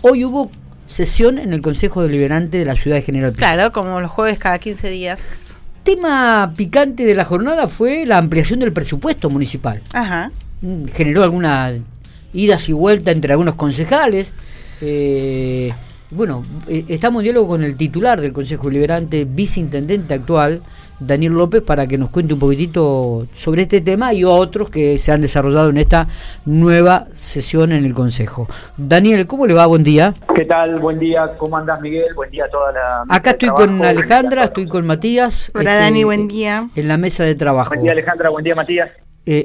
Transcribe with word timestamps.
Hoy 0.00 0.24
hubo 0.24 0.50
sesión 0.86 1.38
en 1.38 1.52
el 1.52 1.60
Consejo 1.60 2.02
Deliberante 2.02 2.58
de 2.58 2.64
la 2.64 2.74
Ciudad 2.76 2.96
de 2.96 3.02
General. 3.02 3.32
Claro, 3.32 3.72
como 3.72 4.00
los 4.00 4.10
jueves 4.10 4.38
cada 4.38 4.58
15 4.58 4.90
días. 4.90 5.58
Tema 5.82 6.54
picante 6.56 7.04
de 7.04 7.14
la 7.14 7.24
jornada 7.24 7.66
fue 7.66 8.06
la 8.06 8.18
ampliación 8.18 8.60
del 8.60 8.72
presupuesto 8.72 9.28
municipal. 9.28 9.82
Ajá. 9.92 10.30
Mm, 10.60 10.84
generó 10.86 11.24
algunas 11.24 11.80
idas 12.32 12.68
y 12.68 12.72
vueltas 12.72 13.14
entre 13.14 13.32
algunos 13.32 13.56
concejales. 13.56 14.32
Eh, 14.80 15.72
bueno, 16.10 16.44
eh, 16.68 16.84
estamos 16.88 17.20
en 17.20 17.24
diálogo 17.24 17.48
con 17.48 17.64
el 17.64 17.76
titular 17.76 18.20
del 18.20 18.32
Consejo 18.32 18.68
Deliberante, 18.68 19.24
viceintendente 19.24 20.14
actual, 20.14 20.62
Daniel 21.00 21.32
López 21.32 21.62
para 21.62 21.86
que 21.86 21.98
nos 21.98 22.10
cuente 22.10 22.34
un 22.34 22.40
poquitito 22.40 23.26
sobre 23.34 23.62
este 23.62 23.80
tema 23.80 24.12
y 24.12 24.24
otros 24.24 24.70
que 24.70 24.98
se 24.98 25.12
han 25.12 25.20
desarrollado 25.20 25.70
en 25.70 25.78
esta 25.78 26.08
nueva 26.44 27.06
sesión 27.14 27.72
en 27.72 27.84
el 27.84 27.94
Consejo. 27.94 28.48
Daniel, 28.76 29.26
¿cómo 29.26 29.46
le 29.46 29.54
va? 29.54 29.66
Buen 29.66 29.84
día. 29.84 30.14
¿Qué 30.34 30.44
tal? 30.44 30.78
Buen 30.80 30.98
día. 30.98 31.34
¿Cómo 31.38 31.56
andas, 31.56 31.80
Miguel? 31.80 32.14
Buen 32.14 32.30
día 32.30 32.44
a 32.44 32.50
toda 32.50 32.72
la... 32.72 33.04
Acá 33.08 33.30
estoy 33.30 33.50
con 33.50 33.84
Alejandra, 33.84 34.44
estoy 34.44 34.66
con 34.66 34.86
Matías. 34.86 35.50
Hola, 35.54 35.72
este, 35.72 35.84
Dani, 35.84 36.04
buen 36.04 36.28
día. 36.28 36.68
En 36.74 36.88
la 36.88 36.96
mesa 36.96 37.24
de 37.24 37.34
trabajo. 37.34 37.70
Buen 37.70 37.82
día, 37.82 37.92
Alejandra. 37.92 38.30
Buen 38.30 38.44
día, 38.44 38.54
Matías. 38.54 38.90
Eh, 39.30 39.44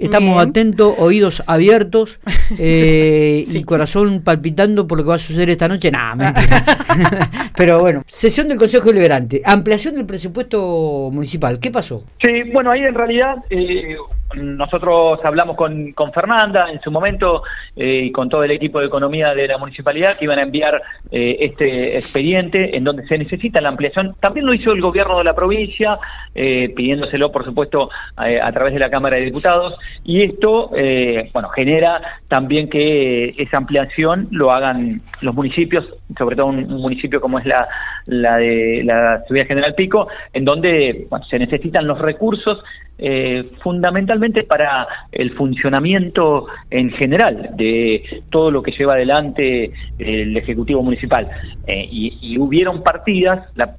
estamos 0.00 0.42
atentos, 0.42 0.94
oídos 0.98 1.42
abiertos 1.46 2.20
eh, 2.58 3.42
y 3.52 3.64
corazón 3.64 4.20
palpitando 4.22 4.86
por 4.86 4.98
lo 4.98 5.04
que 5.04 5.08
va 5.08 5.14
a 5.14 5.18
suceder 5.18 5.48
esta 5.48 5.66
noche. 5.66 5.90
Nada, 5.90 6.14
mentira. 6.16 6.62
Pero 7.56 7.80
bueno, 7.80 8.02
sesión 8.06 8.48
del 8.48 8.58
Consejo 8.58 8.88
Deliberante, 8.88 9.40
ampliación 9.42 9.94
del 9.94 10.04
presupuesto 10.04 11.08
municipal. 11.10 11.58
¿Qué 11.58 11.70
pasó? 11.70 12.04
Sí, 12.20 12.50
bueno, 12.52 12.70
ahí 12.70 12.82
en 12.82 12.94
realidad 12.94 13.36
eh, 13.48 13.96
nosotros 14.34 15.20
hablamos 15.22 15.56
con, 15.56 15.92
con, 15.92 16.12
Fernanda 16.12 16.70
en 16.70 16.80
su 16.80 16.90
momento 16.90 17.42
eh, 17.76 18.04
y 18.04 18.12
con 18.12 18.28
todo 18.28 18.42
el 18.42 18.50
equipo 18.50 18.80
de 18.80 18.86
economía 18.86 19.34
de 19.34 19.46
la 19.46 19.58
municipalidad 19.58 20.16
que 20.16 20.24
iban 20.24 20.38
a 20.38 20.42
enviar 20.42 20.82
eh, 21.10 21.36
este 21.40 21.94
expediente 21.94 22.76
en 22.76 22.84
donde 22.84 23.06
se 23.06 23.18
necesita 23.18 23.60
la 23.60 23.68
ampliación. 23.68 24.16
También 24.20 24.46
lo 24.46 24.54
hizo 24.54 24.72
el 24.72 24.80
gobierno 24.80 25.18
de 25.18 25.24
la 25.24 25.34
provincia, 25.34 25.98
eh, 26.34 26.68
pidiéndoselo, 26.70 27.30
por 27.30 27.44
supuesto, 27.44 27.88
a, 28.16 28.52
través 28.52 28.74
de 28.74 28.80
la 28.80 28.90
Cámara 28.90 29.16
de 29.16 29.26
Diputados. 29.26 29.74
Y 30.04 30.22
esto, 30.22 30.70
bueno, 31.32 31.48
genera 31.50 32.00
también 32.28 32.68
que 32.68 33.34
esa 33.38 33.58
ampliación 33.58 34.28
lo 34.30 34.50
hagan 34.50 35.00
los 35.20 35.34
municipios, 35.34 35.84
sobre 36.18 36.36
todo 36.36 36.46
un, 36.46 36.66
municipio 36.66 37.20
como 37.20 37.38
es 37.38 37.46
la, 37.46 37.68
la 38.06 38.36
de 38.36 38.82
la 38.84 39.22
Ciudad 39.26 39.46
General 39.46 39.74
Pico, 39.74 40.08
en 40.32 40.44
donde 40.44 41.06
se 41.30 41.38
necesitan 41.38 41.86
los 41.86 41.98
recursos 41.98 42.62
eh, 42.96 43.50
fundamentalmente 44.14 44.44
para 44.44 44.86
el 45.12 45.34
funcionamiento 45.34 46.46
en 46.70 46.90
general 46.92 47.50
de 47.56 48.22
todo 48.30 48.50
lo 48.50 48.62
que 48.62 48.72
lleva 48.72 48.94
adelante 48.94 49.72
el 49.98 50.36
Ejecutivo 50.36 50.82
Municipal. 50.82 51.28
Eh, 51.66 51.88
y, 51.90 52.38
hubieron 52.38 52.82
partidas, 52.82 53.48
la, 53.54 53.76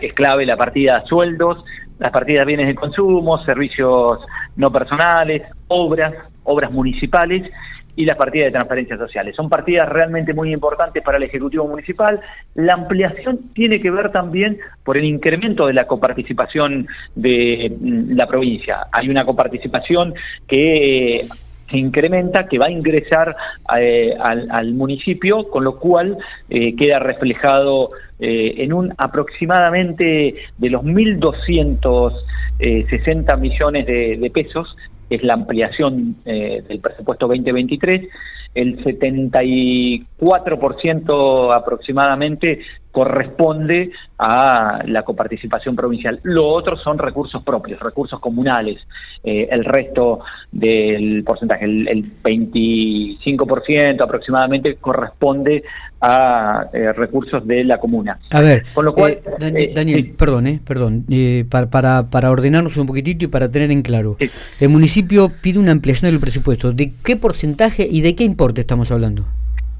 es 0.00 0.12
clave 0.12 0.46
la 0.46 0.56
partida 0.56 1.04
sueldos, 1.06 1.64
las 1.98 2.10
partidas 2.10 2.46
bienes 2.46 2.66
de 2.66 2.74
consumo, 2.74 3.44
servicios 3.44 4.20
no 4.56 4.70
personales, 4.70 5.42
obras, 5.68 6.14
obras 6.44 6.70
municipales 6.70 7.50
y 7.96 8.04
las 8.04 8.16
partidas 8.16 8.46
de 8.46 8.52
transferencias 8.52 8.98
sociales. 8.98 9.36
Son 9.36 9.48
partidas 9.48 9.88
realmente 9.88 10.34
muy 10.34 10.52
importantes 10.52 11.02
para 11.02 11.18
el 11.18 11.24
Ejecutivo 11.24 11.66
Municipal. 11.66 12.20
La 12.54 12.74
ampliación 12.74 13.38
tiene 13.54 13.80
que 13.80 13.90
ver 13.90 14.12
también 14.12 14.58
por 14.84 14.96
el 14.96 15.04
incremento 15.04 15.66
de 15.66 15.74
la 15.74 15.86
coparticipación 15.86 16.86
de 17.14 17.74
mm, 17.78 18.16
la 18.16 18.26
provincia. 18.26 18.86
Hay 18.92 19.08
una 19.08 19.24
coparticipación 19.24 20.14
que 20.46 21.26
se 21.70 21.78
incrementa, 21.78 22.46
que 22.48 22.58
va 22.58 22.66
a 22.66 22.70
ingresar 22.70 23.34
eh, 23.78 24.14
al, 24.18 24.74
municipio, 24.74 25.48
con 25.48 25.64
lo 25.64 25.78
cual 25.78 26.18
eh, 26.48 26.74
queda 26.74 26.98
reflejado 26.98 27.90
eh, 28.18 28.54
en 28.58 28.72
un 28.72 28.92
aproximadamente 28.98 30.34
de 30.58 30.70
los 30.70 30.82
1.260 30.82 33.38
millones 33.38 33.86
de 33.86 34.30
pesos 34.34 34.76
es 35.10 35.22
la 35.22 35.34
ampliación 35.34 36.16
eh, 36.24 36.62
del 36.66 36.80
presupuesto 36.80 37.26
2023. 37.26 38.08
El 38.54 38.84
74% 38.84 41.54
aproximadamente 41.54 42.60
corresponde 42.90 43.90
a 44.18 44.82
la 44.86 45.02
coparticipación 45.02 45.76
provincial. 45.76 46.20
Lo 46.24 46.48
otro 46.48 46.76
son 46.76 46.98
recursos 46.98 47.42
propios, 47.42 47.80
recursos 47.80 48.20
comunales. 48.20 48.78
Eh, 49.22 49.48
el 49.50 49.64
resto 49.64 50.20
del 50.50 51.22
porcentaje, 51.24 51.64
el, 51.64 51.88
el 51.88 52.22
25% 52.22 54.02
aproximadamente, 54.02 54.76
corresponde 54.76 55.62
a 56.00 56.68
eh, 56.72 56.92
recursos 56.94 57.46
de 57.46 57.64
la 57.64 57.78
comuna. 57.78 58.18
A 58.30 58.40
ver, 58.40 58.64
Con 58.72 58.86
lo 58.86 58.94
cual, 58.94 59.18
eh, 59.40 59.72
Daniel, 59.74 60.14
perdón, 60.16 60.60
perdón, 60.64 61.04
para, 61.50 61.68
para, 61.68 62.08
para, 62.08 62.30
ordenarnos 62.30 62.78
un 62.78 62.86
poquitito 62.86 63.26
y 63.26 63.28
para 63.28 63.50
tener 63.50 63.70
en 63.70 63.82
claro. 63.82 64.16
El 64.58 64.68
municipio 64.70 65.30
pide 65.42 65.58
una 65.58 65.72
ampliación 65.72 66.10
del 66.10 66.20
presupuesto. 66.20 66.72
¿De 66.72 66.92
qué 67.04 67.16
porcentaje 67.16 67.86
y 67.90 68.00
de 68.00 68.14
qué 68.14 68.24
importe 68.40 68.62
estamos 68.62 68.90
hablando? 68.90 69.26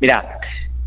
Mira, 0.02 0.38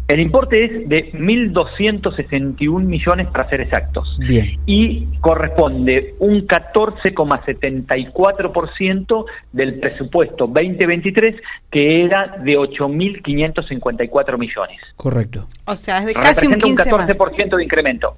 el 0.07 0.19
importe 0.19 0.63
es 0.63 0.87
de 0.87 1.11
1.261 1.13 2.83
millones 2.83 3.25
para 3.29 3.49
ser 3.49 3.61
exactos. 3.61 4.15
Bien. 4.19 4.59
Y 4.67 5.07
corresponde 5.21 6.13
un 6.19 6.47
14,74% 6.47 9.25
del 9.53 9.79
presupuesto 9.79 10.45
2023, 10.45 11.35
que 11.71 12.05
era 12.05 12.37
de 12.43 12.59
8.554 12.59 14.37
millones. 14.37 14.79
Correcto. 14.95 15.47
O 15.65 15.75
sea, 15.75 15.97
es 15.97 16.05
de 16.05 16.13
casi 16.13 16.45
un 16.45 16.59
15 16.59 16.93
un 16.93 16.99
14% 16.99 17.57
de 17.57 17.63
incremento. 17.63 18.15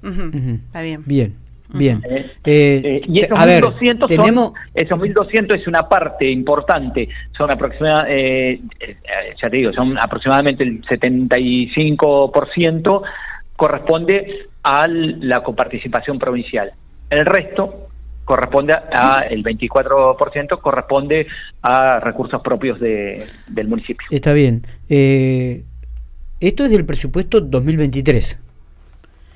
Está 0.66 0.82
bien. 0.82 1.02
Bien. 1.06 1.45
Bien. 1.68 2.02
Eh, 2.08 2.24
eh, 2.44 2.80
eh, 2.84 3.00
y 3.08 3.24
esos 3.24 3.38
1.200 3.38 4.06
tenemos... 4.06 4.52
esos 4.74 4.98
1.200 4.98 5.60
es 5.60 5.66
una 5.66 5.88
parte 5.88 6.28
importante, 6.28 7.08
son 7.36 7.50
aproximadamente, 7.50 9.00
ya 9.42 9.50
te 9.50 9.56
digo, 9.56 9.72
son 9.72 9.98
aproximadamente 9.98 10.62
el 10.64 10.82
75% 10.82 13.02
corresponde 13.56 14.48
a 14.62 14.86
la 14.88 15.42
coparticipación 15.42 16.18
provincial. 16.18 16.72
El 17.10 17.24
resto 17.24 17.88
corresponde 18.24 18.74
a 18.74 19.24
el 19.30 19.44
24% 19.44 20.60
corresponde 20.60 21.26
a 21.62 22.00
recursos 22.00 22.42
propios 22.42 22.80
de, 22.80 23.24
del 23.48 23.68
municipio. 23.68 24.06
Está 24.10 24.32
bien. 24.32 24.62
esto 24.88 26.64
es 26.64 26.70
del 26.70 26.84
presupuesto 26.84 27.40
2023. 27.40 28.40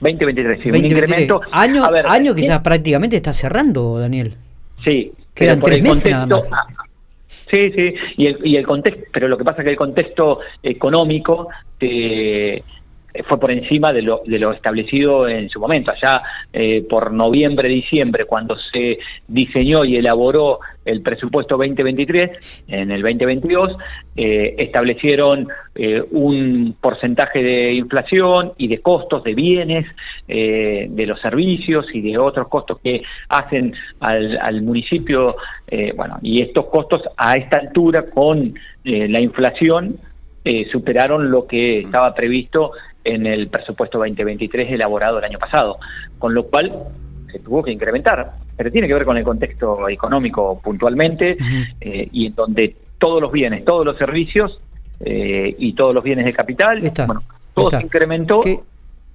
2023, 0.00 0.62
sí, 0.62 0.68
un 0.70 0.76
incremento. 0.76 1.40
Año, 1.52 1.84
año 2.06 2.34
que 2.34 2.42
ya 2.42 2.62
prácticamente 2.62 3.16
está 3.16 3.32
cerrando, 3.32 3.98
Daniel. 3.98 4.34
Sí. 4.84 5.12
Quedan 5.34 5.60
tres 5.60 5.82
meses 5.82 6.10
nada 6.10 6.26
más. 6.26 6.48
Ah, 6.50 6.66
sí, 7.28 7.70
sí, 7.72 7.94
y 8.16 8.26
el, 8.26 8.46
y 8.46 8.56
el 8.56 8.66
contexto, 8.66 9.04
pero 9.12 9.28
lo 9.28 9.38
que 9.38 9.44
pasa 9.44 9.58
es 9.58 9.64
que 9.64 9.70
el 9.70 9.76
contexto 9.76 10.40
económico 10.62 11.48
te 11.78 12.56
eh, 12.56 12.64
fue 13.26 13.40
por 13.40 13.50
encima 13.50 13.92
de 13.92 14.02
lo, 14.02 14.22
de 14.24 14.38
lo 14.38 14.52
establecido 14.52 15.28
en 15.28 15.48
su 15.48 15.58
momento. 15.58 15.90
Allá 15.90 16.22
eh, 16.52 16.84
por 16.88 17.12
noviembre, 17.12 17.68
diciembre, 17.68 18.24
cuando 18.24 18.56
se 18.72 18.98
diseñó 19.26 19.84
y 19.84 19.96
elaboró 19.96 20.60
el 20.84 21.02
presupuesto 21.02 21.56
2023, 21.56 22.64
en 22.68 22.90
el 22.90 23.02
2022, 23.02 23.76
eh, 24.16 24.54
establecieron 24.58 25.48
un 26.10 26.76
porcentaje 26.78 27.42
de 27.42 27.72
inflación 27.72 28.52
y 28.58 28.68
de 28.68 28.80
costos 28.80 29.24
de 29.24 29.34
bienes, 29.34 29.86
de 30.26 31.04
los 31.06 31.18
servicios 31.20 31.86
y 31.94 32.02
de 32.02 32.18
otros 32.18 32.48
costos 32.48 32.80
que 32.82 33.02
hacen 33.30 33.72
al, 34.00 34.36
al 34.38 34.60
municipio, 34.60 35.36
bueno, 35.96 36.18
y 36.20 36.42
estos 36.42 36.66
costos 36.66 37.02
a 37.16 37.34
esta 37.34 37.58
altura 37.58 38.04
con 38.12 38.52
la 38.84 39.20
inflación 39.20 39.96
superaron 40.70 41.30
lo 41.30 41.46
que 41.46 41.80
estaba 41.80 42.14
previsto 42.14 42.72
en 43.04 43.26
el 43.26 43.48
presupuesto 43.48 43.98
2023 43.98 44.72
elaborado 44.72 45.18
el 45.18 45.24
año 45.24 45.38
pasado, 45.38 45.78
con 46.18 46.34
lo 46.34 46.44
cual 46.44 46.72
se 47.30 47.38
tuvo 47.38 47.62
que 47.62 47.70
incrementar, 47.70 48.32
pero 48.56 48.70
tiene 48.70 48.88
que 48.88 48.94
ver 48.94 49.04
con 49.04 49.16
el 49.16 49.24
contexto 49.24 49.88
económico 49.88 50.60
puntualmente 50.62 51.36
eh, 51.80 52.08
y 52.12 52.26
en 52.26 52.34
donde 52.34 52.76
todos 52.98 53.20
los 53.20 53.32
bienes, 53.32 53.64
todos 53.64 53.86
los 53.86 53.96
servicios 53.96 54.60
eh, 55.00 55.54
y 55.58 55.72
todos 55.72 55.94
los 55.94 56.04
bienes 56.04 56.26
de 56.26 56.32
capital, 56.32 56.80
bueno, 57.06 57.22
todo 57.54 57.70
se 57.70 57.82
incrementó. 57.82 58.40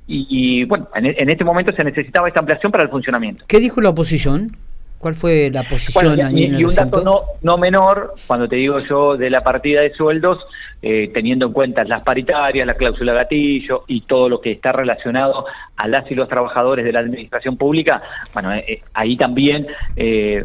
Y, 0.08 0.64
bueno, 0.66 0.88
en, 0.94 1.06
en, 1.08 1.30
este 1.30 1.44
momento 1.44 1.74
se 1.76 1.84
necesitaba 1.84 2.28
esta 2.28 2.40
ampliación 2.40 2.72
para 2.72 2.84
el 2.84 2.92
funcionamiento. 2.92 3.44
¿Qué 3.48 3.60
dijo 3.60 3.82
la 3.82 3.90
oposición? 3.90 4.56
¿Cuál 4.98 5.14
fue 5.14 5.52
la 5.54 5.64
posición 5.64 6.20
y, 6.36 6.64
un 6.64 6.74
dato 6.74 7.04
no, 7.04 7.22
no 7.42 7.58
menor, 7.58 8.16
cuando 8.26 8.48
te 8.48 8.56
digo 8.56 8.80
yo 8.80 9.18
de 9.18 9.30
la 9.30 9.44
partida 9.44 9.82
de 9.82 9.94
sueldos, 9.94 10.44
eh, 10.82 11.12
teniendo 11.14 11.48
en 11.48 11.54
cuenta 11.54 11.84
las 11.84 12.04
paritarias, 12.04 12.66
la 12.66 12.74
cláusula 12.74 13.14
gatillo 13.14 13.84
y 13.88 14.02
todo 14.02 14.30
lo 14.30 14.42
que 14.42 14.52
está 14.52 14.72
relacionado 14.72 15.46
a 15.78 15.88
las 15.88 16.10
y 16.10 16.16
los 16.16 16.28
trabajadores 16.28 16.86
de 16.86 16.92
la 16.92 17.00
administración 17.00 17.58
pública, 17.58 18.02
bueno, 18.34 18.54
eh, 18.54 18.66
eh, 18.68 18.82
ahí 18.94 19.16
también, 19.18 19.68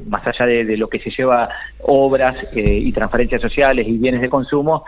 más 0.07 0.27
allá 0.27 0.47
de, 0.47 0.77
lo 0.77 0.89
que 0.89 0.99
se 1.01 1.11
lleva 1.11 1.49
obras 1.83 2.37
y 2.53 2.93
transferencias 2.93 3.41
sociales 3.41 3.87
y 3.89 3.93
bienes 3.93 4.21
de 4.21 4.29
consumo, 4.29 4.85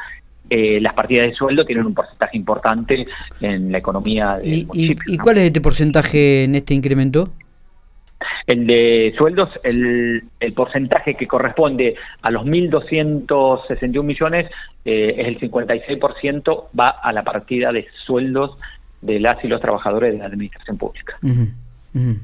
eh, 0.55 0.81
las 0.82 0.93
partidas 0.93 1.31
de 1.31 1.35
sueldo 1.35 1.65
tienen 1.65 1.87
un 1.87 1.94
porcentaje 1.94 2.37
importante 2.37 3.06
en 3.41 3.73
la 3.73 3.79
economía 3.79 4.37
del 4.37 4.53
¿Y, 4.53 4.65
municipio. 4.67 5.05
y, 5.06 5.15
y 5.15 5.17
cuál 5.17 5.38
es 5.38 5.44
este 5.44 5.62
porcentaje 5.62 6.44
en 6.44 6.56
este 6.56 6.75
incremento? 6.75 7.31
El 8.47 8.67
de 8.67 9.15
sueldos, 9.17 9.50
el, 9.62 10.25
el 10.41 10.53
porcentaje 10.53 11.15
que 11.15 11.27
corresponde 11.27 11.94
a 12.23 12.31
los 12.31 12.44
1.261 12.44 14.03
millones 14.03 14.50
eh, 14.85 15.15
es 15.19 15.29
el 15.29 15.41
56%, 15.41 16.65
va 16.79 16.89
a 16.89 17.12
la 17.12 17.23
partida 17.23 17.73
de 17.73 17.87
sueldos 18.05 18.59
de 19.00 19.21
las 19.21 19.43
y 19.44 19.49
los 19.49 19.61
trabajadores 19.61 20.12
de 20.12 20.19
la 20.19 20.27
administración 20.27 20.77
pública. 20.77 21.17
Ujú, 21.23 21.49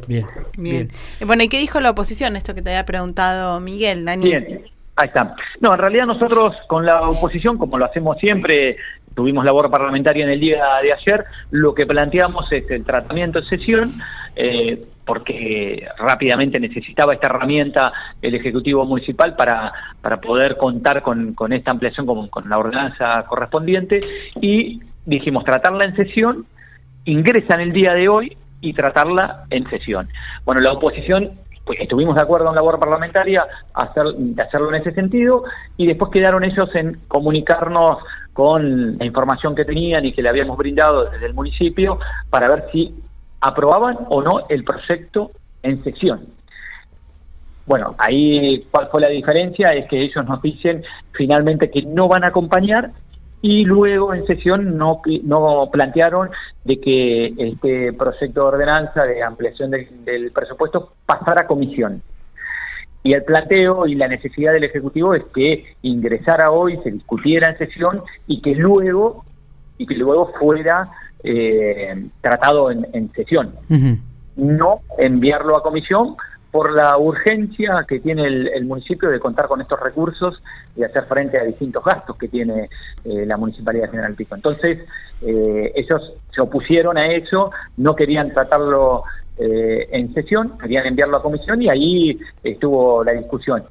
Bien, 0.07 0.27
Bien. 0.57 0.91
Eh, 1.21 1.25
Bueno, 1.25 1.43
¿y 1.43 1.49
qué 1.49 1.59
dijo 1.59 1.81
la 1.81 1.91
oposición? 1.91 2.37
Esto 2.37 2.55
que 2.55 2.63
te 2.63 2.71
había 2.71 2.85
preguntado 2.85 3.61
Miguel, 3.61 4.05
Dani. 4.05 4.25
Bien, 4.25 4.63
ahí 4.97 5.09
está. 5.09 5.35
No, 5.61 5.73
en 5.75 5.79
realidad 5.79 6.07
nosotros 6.07 6.57
con 6.69 6.87
la 6.87 7.03
oposición, 7.03 7.59
como 7.59 7.79
lo 7.79 7.85
hacemos 7.85 8.19
siempre, 8.19 8.77
tuvimos 9.19 9.45
labor 9.45 9.69
parlamentaria 9.69 10.23
en 10.23 10.31
el 10.31 10.39
día 10.39 10.65
de 10.81 10.93
ayer, 10.93 11.25
lo 11.51 11.75
que 11.75 11.87
planteamos 11.87 12.53
es 12.53 12.71
el 12.71 12.85
tratamiento 12.85 13.41
en 13.41 13.45
sesión, 13.47 13.93
eh, 14.37 14.81
porque 15.05 15.89
rápidamente 15.99 16.61
necesitaba 16.61 17.15
esta 17.15 17.27
herramienta 17.27 17.93
el 18.23 18.37
Ejecutivo 18.37 18.85
Municipal 18.85 19.35
para, 19.35 19.73
para 20.01 20.21
poder 20.21 20.57
contar 20.57 21.03
con, 21.03 21.35
con 21.35 21.53
esta 21.53 21.73
ampliación, 21.73 22.07
con, 22.07 22.29
con 22.29 22.49
la 22.49 22.59
ordenanza 22.59 23.25
correspondiente, 23.25 23.99
y 24.41 24.83
dijimos 25.05 25.43
tratarla 25.43 25.87
en 25.87 25.97
sesión, 25.97 26.47
ingresan 27.05 27.61
el 27.61 27.73
día 27.73 27.95
de 27.95 28.09
hoy 28.09 28.37
y 28.61 28.73
tratarla 28.73 29.47
en 29.51 29.69
sesión. 29.69 30.09
Bueno, 30.45 30.61
la 30.61 30.75
oposición 30.75 31.33
pues 31.65 31.81
estuvimos 31.81 32.15
de 32.15 32.23
acuerdo 32.23 32.49
en 32.49 32.55
labor 32.55 32.79
parlamentaria 32.79 33.45
hacer, 33.75 34.05
hacerlo 34.43 34.75
en 34.75 34.81
ese 34.81 34.93
sentido 34.93 35.43
y 35.77 35.87
después 35.87 36.11
quedaron 36.11 36.43
ellos 36.43 36.75
en 36.75 36.99
comunicarnos 37.09 37.99
con 38.39 38.97
la 38.99 39.05
información 39.05 39.57
que 39.57 39.65
tenían 39.65 40.05
y 40.05 40.13
que 40.13 40.23
le 40.23 40.29
habíamos 40.29 40.57
brindado 40.57 41.11
desde 41.11 41.27
el 41.27 41.35
municipio 41.35 41.99
para 42.31 42.47
ver 42.47 42.67
si 42.71 42.95
aprobaban 43.41 43.99
o 44.11 44.23
no 44.23 44.47
el 44.49 44.63
proyecto 44.63 45.33
en 45.61 45.83
sesión. 45.83 46.21
Bueno, 47.67 47.97
ahí 47.99 48.65
cuál 48.71 48.87
fue 48.93 49.01
la 49.01 49.09
diferencia 49.09 49.73
es 49.73 49.89
que 49.89 50.01
ellos 50.01 50.25
nos 50.25 50.41
dicen 50.41 50.85
finalmente 51.11 51.69
que 51.69 51.83
no 51.83 52.07
van 52.07 52.23
a 52.23 52.29
acompañar 52.29 52.93
y 53.43 53.65
luego 53.65 54.15
en 54.15 54.25
sesión 54.25 54.79
no, 54.79 55.03
no 55.25 55.69
plantearon 55.73 56.31
de 56.63 56.79
que 56.79 57.35
este 57.37 57.93
proyecto 57.93 58.43
de 58.43 58.47
ordenanza 58.47 59.03
de 59.03 59.21
ampliación 59.21 59.73
del, 59.73 60.05
del 60.05 60.31
presupuesto 60.31 60.93
pasara 61.05 61.43
a 61.43 61.47
comisión. 61.49 62.03
Y 63.03 63.15
el 63.15 63.23
planteo 63.23 63.87
y 63.87 63.95
la 63.95 64.09
necesidad 64.09 64.53
del 64.53 64.65
Ejecutivo 64.65 65.15
es 65.15 65.25
que 65.35 65.77
ingresara 65.83 66.51
hoy, 66.51 66.79
se 66.83 66.91
discutiera 66.91 67.51
en 67.51 67.59
sesión 67.59 68.03
y 68.27 68.41
que 68.43 68.55
luego 68.55 69.25
y 69.79 69.87
que 69.87 69.95
luego 69.95 70.33
fuera 70.39 70.91
eh, 71.23 72.09
tratado 72.21 72.71
en, 72.71 72.87
en 72.93 73.13
sesión. 73.13 73.55
No 74.37 74.81
enviarlo 74.99 75.57
a 75.57 75.63
comisión 75.63 76.17
por 76.51 76.73
la 76.73 76.97
urgencia 76.97 77.85
que 77.87 78.01
tiene 78.01 78.25
el, 78.25 78.49
el 78.49 78.65
municipio 78.65 79.11
de 79.11 79.21
contar 79.21 79.47
con 79.47 79.61
estos 79.61 79.79
recursos 79.79 80.43
y 80.77 80.83
hacer 80.83 81.05
frente 81.05 81.39
a 81.39 81.45
distintos 81.45 81.85
gastos 81.85 82.17
que 82.17 82.29
tiene 82.29 82.71
eh, 83.05 83.27
la 83.27 83.37
Municipalidad 83.37 83.85
de 83.85 83.91
General 83.91 84.15
Pico. 84.15 84.35
Entonces, 84.35 84.79
eh, 85.23 85.73
ellos 85.75 86.15
se 86.35 86.41
opusieron 86.41 86.97
a 86.97 87.07
eso, 87.09 87.51
no 87.77 87.95
querían 87.95 88.33
tratarlo 88.33 89.05
eh, 89.39 89.89
en 89.93 90.13
sesión, 90.15 90.59
querían 90.59 90.87
enviarlo 90.87 91.17
a 91.19 91.23
comisión 91.23 91.61
y 91.63 91.69
ahí 91.69 92.19
estuvo 92.43 93.03
la 93.05 93.13
discusión. 93.13 93.63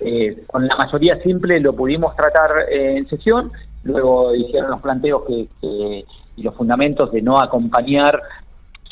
Eh, 0.00 0.42
con 0.46 0.66
la 0.66 0.76
mayoría 0.76 1.20
simple 1.22 1.60
lo 1.60 1.72
pudimos 1.74 2.14
tratar 2.16 2.50
eh, 2.70 2.96
en 2.98 3.08
sesión, 3.08 3.52
luego 3.84 4.34
hicieron 4.34 4.70
los 4.70 4.80
planteos 4.80 5.22
que, 5.26 5.46
que- 5.60 6.04
y 6.36 6.42
los 6.42 6.54
fundamentos 6.56 7.12
de 7.12 7.22
no 7.22 7.38
acompañar 7.38 8.20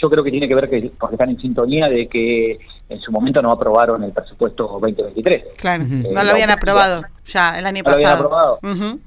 yo 0.01 0.11
creo 0.11 0.25
que 0.25 0.31
tiene 0.33 0.49
que 0.49 0.55
ver 0.57 0.69
que 0.69 0.91
porque 0.99 1.15
están 1.15 1.31
en 1.31 1.39
sintonía 1.41 1.89
de 1.89 2.09
que 2.09 2.59
en 2.89 3.01
su 3.01 3.13
momento 3.13 3.41
no 3.41 3.53
aprobaron 3.53 4.03
el 4.03 4.11
presupuesto 4.11 4.67
2023. 4.67 5.45
Claro, 5.59 5.85
no 5.85 6.25
lo 6.25 6.31
habían 6.33 6.51
aprobado 6.51 7.03
ya 7.25 7.57
el 7.59 7.67
año 7.67 7.83
No 7.85 7.91
lo 7.91 7.97
habían 7.97 8.11
pasado. 8.19 8.27
aprobado. 8.27 8.59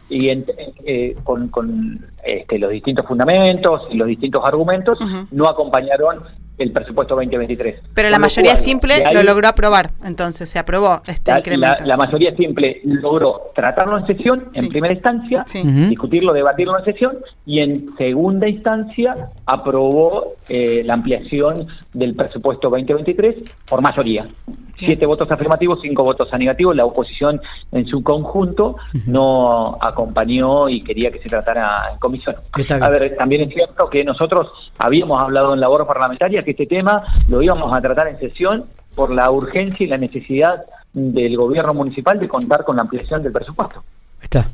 Y 0.09 0.29
en- 0.29 0.45
eh, 0.85 1.15
con, 1.25 1.49
con, 1.49 2.05
este, 2.23 2.57
los 2.59 2.71
distintos 2.71 3.05
fundamentos 3.05 3.81
y 3.91 3.95
los 3.97 4.07
distintos 4.07 4.41
argumentos 4.45 4.97
no 5.31 5.47
acompañaron 5.49 6.19
el 6.57 6.71
presupuesto 6.71 7.15
2023. 7.15 7.81
Pero 7.93 8.09
la 8.09 8.15
Con 8.15 8.21
lo 8.21 8.25
mayoría 8.27 8.51
cual, 8.53 8.63
simple 8.63 8.93
ahí- 9.05 9.13
lo 9.13 9.23
logró 9.23 9.47
aprobar, 9.47 9.91
entonces 10.05 10.49
se 10.49 10.57
aprobó 10.59 11.01
este 11.07 11.31
la, 11.31 11.39
incremento. 11.39 11.75
la- 11.81 11.85
la 11.85 11.97
mayoría 11.97 12.35
simple 12.35 12.81
logró 12.85 13.51
tratarlo 13.53 13.97
en 13.97 14.07
sesión, 14.07 14.45
en 14.53 14.63
Sí. 14.63 14.69
primera 14.69 14.93
instancia, 14.93 15.43
Sí. 15.45 15.61
Discutirlo, 15.89 16.33
debatirlo 16.33 16.77
en 16.79 16.85
sesión, 16.85 17.17
y 17.45 17.59
en 17.59 17.87
segunda 17.97 18.47
instancia 18.47 19.29
aprobó 19.45 20.33
eh, 20.47 20.83
la 20.85 20.93
ampliación 20.93 21.67
del 21.93 22.13
presupuesto 22.15 22.69
2023 22.69 23.35
por 23.67 23.81
mayoría. 23.81 24.23
Siete 24.77 25.05
votos 25.05 25.29
afirmativos, 25.31 25.79
cinco 25.81 26.03
votos 26.03 26.33
a 26.33 26.37
negativos. 26.37 26.75
La 26.75 26.85
oposición 26.85 27.41
en 27.71 27.85
su 27.87 28.03
conjunto 28.03 28.75
no 29.07 29.77
acompañó 29.81 30.69
y 30.69 30.81
quería 30.81 31.11
que 31.11 31.19
se 31.19 31.29
tratara 31.29 31.91
en 31.93 31.99
comisión. 31.99 32.35
A 32.81 32.89
ver, 32.89 33.15
también 33.15 33.43
es 33.43 33.53
cierto 33.53 33.89
que 33.89 34.03
nosotros 34.03 34.49
habíamos 34.77 35.21
hablado 35.21 35.53
en 35.53 35.59
labor 35.59 35.85
parlamentaria 35.87 36.43
que 36.43 36.51
este 36.51 36.65
tema 36.65 37.03
lo 37.29 37.41
íbamos 37.41 37.75
a 37.75 37.81
tratar 37.81 38.07
en 38.07 38.19
sesión 38.19 38.65
por 38.95 39.11
la 39.11 39.29
urgencia 39.31 39.85
y 39.85 39.87
la 39.87 39.97
necesidad 39.97 40.63
del 40.93 41.35
gobierno 41.35 41.73
municipal 41.73 42.19
de 42.19 42.27
contar 42.27 42.63
con 42.63 42.77
la 42.77 42.83
ampliación 42.83 43.21
del 43.21 43.33
presupuesto. 43.33 43.83
Está. 44.21 44.47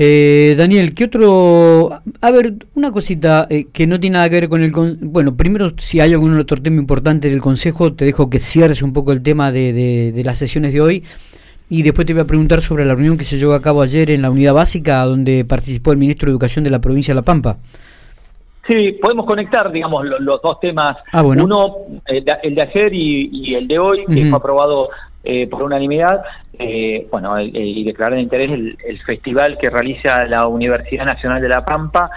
Eh, 0.00 0.54
Daniel, 0.56 0.94
¿qué 0.94 1.04
otro? 1.04 1.90
A 2.20 2.30
ver, 2.30 2.54
una 2.76 2.92
cosita 2.92 3.48
eh, 3.50 3.66
que 3.72 3.86
no 3.88 3.98
tiene 3.98 4.14
nada 4.14 4.30
que 4.30 4.36
ver 4.40 4.48
con 4.48 4.62
el... 4.62 4.70
con- 4.70 4.96
Bueno, 5.00 5.36
primero, 5.36 5.72
si 5.76 5.98
hay 6.00 6.12
algún 6.12 6.38
otro 6.38 6.62
tema 6.62 6.76
importante 6.76 7.28
del 7.28 7.40
Consejo, 7.40 7.92
te 7.92 8.04
dejo 8.04 8.30
que 8.30 8.38
cierres 8.38 8.82
un 8.82 8.92
poco 8.92 9.10
el 9.12 9.22
tema 9.22 9.50
de, 9.50 9.72
de- 9.72 10.12
de 10.12 10.24
las 10.24 10.38
sesiones 10.38 10.72
de 10.72 10.80
hoy. 10.80 11.02
Y 11.68 11.82
después 11.82 12.06
te 12.06 12.12
voy 12.14 12.22
a 12.22 12.26
preguntar 12.26 12.62
sobre 12.62 12.84
la 12.86 12.94
reunión 12.94 13.18
que 13.18 13.24
se 13.24 13.38
llevó 13.38 13.52
a 13.54 13.60
cabo 13.60 13.82
ayer 13.82 14.10
en 14.10 14.22
la 14.22 14.30
unidad 14.30 14.54
básica, 14.54 15.04
donde 15.04 15.44
participó 15.44 15.90
el 15.92 15.98
ministro 15.98 16.26
de 16.26 16.30
Educación 16.32 16.64
de 16.64 16.70
la 16.70 16.80
provincia 16.80 17.12
de 17.12 17.16
La 17.16 17.22
Pampa. 17.22 17.58
Sí, 18.68 18.92
podemos 19.02 19.26
conectar, 19.26 19.72
digamos, 19.72 20.04
lo- 20.06 20.18
los, 20.20 20.40
dos 20.42 20.60
temas. 20.60 20.96
Ah, 21.10 21.22
bueno. 21.22 21.44
Uno, 21.44 21.74
el 22.06 22.24
de, 22.24 22.32
el 22.44 22.54
de 22.54 22.62
ayer 22.62 22.94
y, 22.94 23.30
y 23.32 23.54
el 23.54 23.66
de 23.66 23.78
hoy, 23.80 24.04
que 24.06 24.26
fue 24.26 24.38
aprobado 24.38 24.88
eh, 25.24 25.46
por 25.48 25.62
unanimidad. 25.62 26.22
eh, 26.58 27.06
bueno, 27.10 27.38
y 27.40 27.84
declarar 27.84 28.14
de 28.16 28.22
interés 28.22 28.50
el, 28.50 28.76
el 28.84 28.98
festival 29.02 29.58
que 29.60 29.70
realiza 29.70 30.24
la 30.26 30.46
Universidad 30.48 31.04
Nacional 31.06 31.40
de 31.40 31.48
La 31.48 31.64
Pampa 31.64 32.10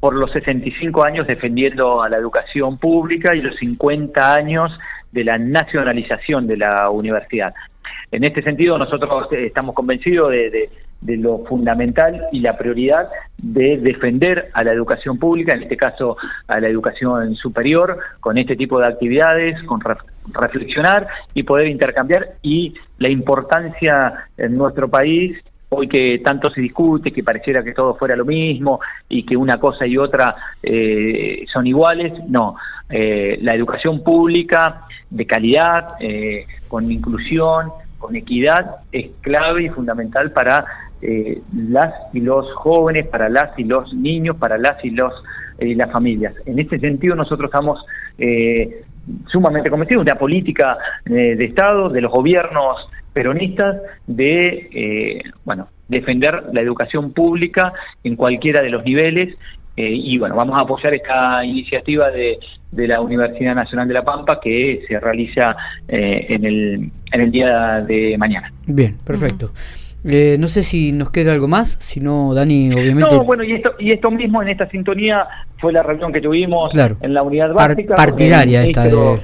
por 0.00 0.14
los 0.14 0.30
65 0.32 1.04
años 1.04 1.26
defendiendo 1.26 2.02
a 2.02 2.08
la 2.08 2.18
educación 2.18 2.76
pública 2.76 3.34
y 3.34 3.40
los 3.40 3.56
50 3.56 4.34
años 4.34 4.78
de 5.10 5.24
la 5.24 5.38
nacionalización 5.38 6.46
de 6.46 6.56
la 6.58 6.90
universidad. 6.90 7.54
En 8.10 8.24
este 8.24 8.42
sentido, 8.42 8.76
nosotros 8.78 9.28
estamos 9.32 9.74
convencidos 9.74 10.30
de, 10.30 10.50
de- 10.50 10.70
de 11.00 11.16
lo 11.16 11.44
fundamental 11.44 12.26
y 12.32 12.40
la 12.40 12.58
prioridad 12.58 13.08
de 13.36 13.76
defender 13.78 14.50
a 14.52 14.64
la 14.64 14.72
educación 14.72 15.16
pública, 15.16 15.54
en 15.54 15.62
este 15.62 15.76
caso 15.76 16.16
a 16.48 16.58
la 16.58 16.66
educación 16.68 17.36
superior, 17.36 17.98
con 18.18 18.36
este 18.36 18.56
tipo 18.56 18.80
de 18.80 18.88
actividades, 18.88 19.62
con 19.62 19.80
reflexionar 20.32 21.06
y 21.34 21.42
poder 21.42 21.68
intercambiar 21.68 22.36
y 22.42 22.74
la 22.98 23.10
importancia 23.10 24.28
en 24.36 24.56
nuestro 24.56 24.88
país 24.88 25.36
hoy 25.70 25.88
que 25.88 26.18
tanto 26.20 26.50
se 26.50 26.60
discute, 26.60 27.12
que 27.12 27.22
pareciera 27.22 27.62
que 27.62 27.72
todo 27.72 27.94
fuera 27.94 28.16
lo 28.16 28.24
mismo 28.24 28.80
y 29.08 29.24
que 29.24 29.36
una 29.36 29.58
cosa 29.58 29.86
y 29.86 29.98
otra 29.98 30.34
eh, 30.62 31.44
son 31.52 31.66
iguales, 31.66 32.12
no. 32.28 32.56
Eh, 32.88 33.38
la 33.42 33.54
educación 33.54 34.02
pública 34.02 34.86
de 35.10 35.26
calidad, 35.26 35.96
eh, 36.00 36.46
con 36.68 36.90
inclusión, 36.90 37.70
con 37.98 38.16
equidad, 38.16 38.76
es 38.92 39.10
clave 39.20 39.64
y 39.64 39.68
fundamental 39.68 40.32
para 40.32 40.64
eh, 41.02 41.42
las 41.54 41.92
y 42.14 42.20
los 42.20 42.50
jóvenes, 42.54 43.06
para 43.06 43.28
las 43.28 43.58
y 43.58 43.64
los 43.64 43.92
niños, 43.92 44.36
para 44.36 44.56
las 44.58 44.82
y 44.84 44.90
los 44.90 45.12
las 45.60 45.90
familias. 45.90 46.34
En 46.46 46.60
este 46.60 46.78
sentido 46.78 47.16
nosotros 47.16 47.48
estamos 47.48 47.84
eh, 48.16 48.84
sumamente 49.26 49.70
convencidos 49.70 50.04
de 50.04 50.12
la 50.12 50.18
política 50.18 50.78
eh, 51.04 51.34
de 51.36 51.44
Estado, 51.44 51.88
de 51.88 52.00
los 52.00 52.12
gobiernos 52.12 52.76
peronistas, 53.12 53.76
de 54.06 54.68
eh, 54.72 55.22
bueno 55.44 55.68
defender 55.88 56.44
la 56.52 56.60
educación 56.60 57.12
pública 57.12 57.72
en 58.04 58.14
cualquiera 58.14 58.62
de 58.62 58.70
los 58.70 58.84
niveles 58.84 59.34
eh, 59.78 59.92
y 59.94 60.18
bueno, 60.18 60.34
vamos 60.34 60.58
a 60.58 60.64
apoyar 60.64 60.92
esta 60.92 61.44
iniciativa 61.44 62.10
de, 62.10 62.40
de 62.72 62.88
la 62.88 63.00
Universidad 63.00 63.54
Nacional 63.54 63.86
de 63.86 63.94
La 63.94 64.02
Pampa 64.02 64.40
que 64.40 64.82
se 64.88 64.98
realiza 64.98 65.56
eh, 65.86 66.26
en, 66.30 66.44
el, 66.44 66.90
en 67.12 67.20
el 67.20 67.30
día 67.30 67.80
de 67.86 68.16
mañana. 68.18 68.52
Bien, 68.66 68.96
perfecto. 69.06 69.52
Eh, 70.04 70.36
no 70.38 70.48
sé 70.48 70.62
si 70.62 70.92
nos 70.92 71.10
queda 71.10 71.32
algo 71.32 71.48
más, 71.48 71.76
si 71.80 72.00
no, 72.00 72.32
Dani, 72.32 72.72
obviamente... 72.72 73.14
No, 73.14 73.24
bueno, 73.24 73.42
y 73.42 73.52
esto, 73.54 73.72
y 73.78 73.90
esto 73.90 74.10
mismo 74.10 74.40
en 74.42 74.48
esta 74.48 74.68
sintonía 74.70 75.26
fue 75.58 75.72
la 75.72 75.82
reunión 75.82 76.12
que 76.12 76.20
tuvimos 76.20 76.72
Claro. 76.72 76.96
en 77.00 77.14
la 77.14 77.22
unidad 77.22 77.52
Par- 77.52 77.70
básica. 77.70 77.94
partidaria 77.96 78.64
esta 78.64 78.84
de- 78.84 79.20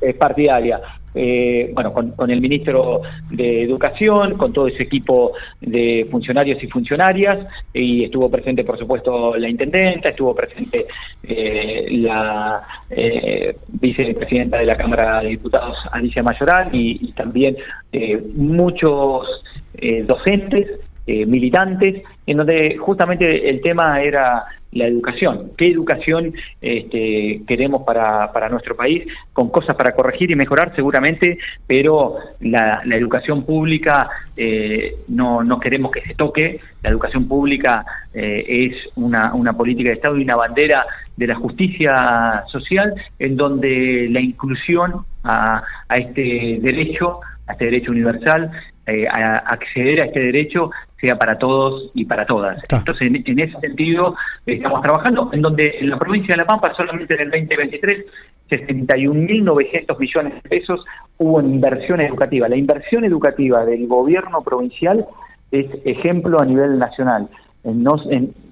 es 0.00 0.14
partidaria, 0.14 0.80
eh, 1.12 1.72
bueno, 1.74 1.92
con, 1.92 2.30
el 2.30 2.40
ministro 2.40 3.02
de 3.32 3.64
Educación, 3.64 4.38
con 4.38 4.52
todo 4.52 4.68
ese 4.68 4.84
equipo 4.84 5.32
de 5.60 6.06
funcionarios 6.08 6.62
y 6.62 6.68
funcionarias, 6.68 7.44
y 7.74 8.04
estuvo 8.04 8.30
presente, 8.30 8.62
por 8.62 8.78
supuesto, 8.78 9.36
la 9.36 9.48
intendenta, 9.48 10.10
estuvo 10.10 10.32
presente 10.36 10.86
eh, 11.24 11.88
la 11.90 12.60
eh, 12.90 13.56
vicepresidenta 13.66 14.58
de 14.58 14.66
la 14.66 14.76
Cámara 14.76 15.20
de 15.22 15.30
Diputados, 15.30 15.76
Alicia 15.90 16.22
Mayoral, 16.22 16.68
y, 16.72 17.12
también 17.14 17.56
muchos 18.36 19.26
docentes, 20.06 20.80
militantes, 21.06 22.02
en 22.26 22.36
donde 22.36 22.76
justamente 22.76 23.48
el 23.48 23.62
tema 23.62 24.02
era 24.02 24.44
la 24.72 24.86
educación. 24.86 25.52
¿Qué 25.56 25.66
educación 25.66 26.34
este, 26.60 27.42
queremos 27.46 27.82
para, 27.84 28.32
para, 28.32 28.48
nuestro 28.48 28.76
país? 28.76 29.04
Con 29.32 29.50
cosas 29.50 29.74
para 29.76 29.92
corregir 29.92 30.30
y 30.30 30.36
mejorar 30.36 30.74
seguramente, 30.76 31.38
pero 31.66 32.16
la, 32.40 32.82
educación 32.90 33.44
pública 33.44 34.08
eh, 34.36 34.96
no, 35.08 35.42
no 35.42 35.58
queremos 35.58 35.90
que 35.90 36.02
se 36.02 36.14
toque. 36.14 36.60
La 36.82 36.90
educación 36.90 37.26
pública 37.26 37.84
eh, 38.12 38.44
es 38.46 38.92
una, 38.96 39.32
una 39.34 39.56
política 39.56 39.88
de 39.88 39.96
Estado 39.96 40.18
y 40.18 40.22
una 40.22 40.36
bandera 40.36 40.84
de 41.16 41.26
la 41.26 41.34
justicia 41.34 42.44
social 42.48 42.94
en 43.18 43.36
donde 43.36 44.08
la 44.10 44.20
inclusión 44.20 45.04
a 45.24 45.62
este 45.94 46.58
derecho, 46.60 47.20
a 47.46 47.52
este 47.52 47.66
derecho 47.66 47.90
universal, 47.90 48.50
eh, 48.88 49.06
a 49.06 49.34
acceder 49.34 50.02
a 50.02 50.06
este 50.06 50.20
derecho 50.20 50.70
sea 50.98 51.16
para 51.16 51.38
todos 51.38 51.90
y 51.94 52.06
para 52.06 52.24
todas. 52.24 52.58
Entonces, 52.70 53.12
en, 53.26 53.38
ese 53.38 53.60
sentido, 53.60 54.16
estamos 54.46 54.80
trabajando, 54.80 55.30
en 55.32 55.42
donde 55.42 55.76
en 55.78 55.90
la 55.90 55.98
provincia 55.98 56.32
de 56.32 56.38
La 56.38 56.46
Pampa 56.46 56.72
solamente 56.74 57.14
en 57.14 57.20
el 57.20 57.30
2023, 57.30 58.06
61.900 58.50 59.98
millones 59.98 60.34
de 60.42 60.48
pesos 60.48 60.84
hubo 61.18 61.38
en 61.40 61.54
inversión 61.54 62.00
educativa. 62.00 62.48
La 62.48 62.56
inversión 62.56 63.04
educativa 63.04 63.64
del 63.66 63.86
gobierno 63.86 64.42
provincial 64.42 65.06
es 65.52 65.66
ejemplo 65.84 66.40
a 66.40 66.46
nivel 66.46 66.78
nacional. 66.78 67.28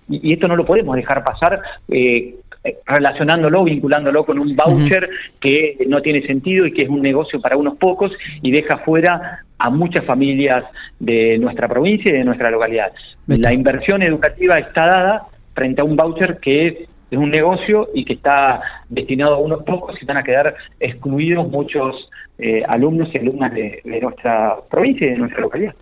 y 0.09 0.33
esto 0.35 0.49
no 0.49 0.57
lo 0.57 0.67
podemos 0.67 0.97
dejar 0.97 1.25
pasar 1.25 1.63
eh, 1.89 2.37
relacionándolo, 2.85 3.65
vinculándolo 3.65 4.25
con 4.25 4.39
un 4.39 4.55
voucher 4.55 5.09
que 5.41 5.79
no 5.89 6.03
tiene 6.03 6.27
sentido 6.27 6.67
y 6.67 6.73
que 6.73 6.83
es 6.83 6.89
un 6.89 7.01
negocio 7.01 7.41
para 7.41 7.57
unos 7.57 7.77
pocos 7.77 8.13
y 8.43 8.51
deja 8.51 8.79
fuera 8.79 9.46
a 9.59 9.71
muchas 9.71 10.05
familias 10.05 10.65
de 10.99 11.39
nuestra 11.39 11.69
provincia 11.69 12.11
y 12.13 12.19
de 12.19 12.25
nuestra 12.25 12.51
localidad. 12.51 12.93
La 13.27 13.53
inversión 13.53 14.03
educativa 14.03 14.59
está 14.59 14.87
dada 14.87 15.23
frente 15.55 15.81
a 15.81 15.85
un 15.85 15.97
voucher 15.97 16.39
que 16.39 16.67
es, 16.69 16.77
un 17.13 17.31
negocio 17.31 17.89
y 17.95 18.05
que 18.05 18.15
está 18.15 18.61
destinado 18.89 19.37
a 19.37 19.39
unos 19.39 19.63
pocos 19.63 19.97
y 20.03 20.05
van 20.05 20.19
a 20.19 20.23
quedar 20.23 20.55
excluidos 20.79 21.49
muchos 21.49 22.11
eh, 22.37 22.63
alumnos 22.69 23.09
y 23.15 23.19
alumnas 23.19 23.55
de, 23.55 23.81
nuestra 24.03 24.57
provincia 24.69 25.07
y 25.07 25.11
de 25.11 25.17
nuestra 25.17 25.41
localidad. 25.41 25.75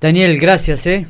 Daniel, 0.00 0.36
gracias. 0.40 0.86
¿eh? 0.86 1.06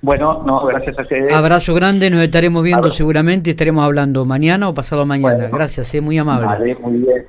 Bueno, 0.00 0.42
no, 0.44 0.64
gracias 0.66 0.98
a 0.98 1.02
ustedes. 1.02 1.32
Abrazo 1.32 1.74
grande, 1.74 2.10
nos 2.10 2.22
estaremos 2.22 2.62
viendo 2.62 2.90
seguramente 2.90 3.50
y 3.50 3.52
estaremos 3.52 3.84
hablando 3.84 4.24
mañana 4.24 4.68
o 4.68 4.74
pasado 4.74 5.06
mañana. 5.06 5.48
gracias, 5.52 5.94
¿eh? 5.94 6.00
muy 6.00 6.18
amable. 6.18 6.46
Vale, 6.46 6.74
muy 6.76 6.98
bien. 6.98 7.24